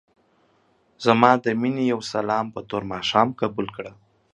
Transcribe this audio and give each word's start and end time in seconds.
ځما 1.05 1.31
دې 1.43 1.51
مينې 1.61 1.83
يو 1.93 1.99
سلام 2.13 2.45
په 2.53 2.59
تور 2.69 2.83
ماښام 2.93 3.27
قبول 3.41 3.67
کړه. 3.75 3.91